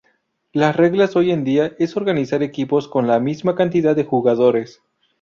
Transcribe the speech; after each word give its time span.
Las 0.51 0.75
reglas 0.77 1.15
hoy 1.15 1.29
en 1.29 1.43
día 1.43 1.75
es 1.77 1.95
organizar 1.95 2.41
equipos 2.41 2.87
con 2.87 3.05
la 3.05 3.19
misma 3.19 3.53
cantidad 3.53 3.95
de 3.95 4.03
jugadores. 4.03 4.81